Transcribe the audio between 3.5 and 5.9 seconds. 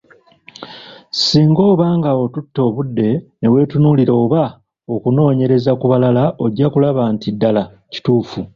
weetunuulira oba okunoonyereza ku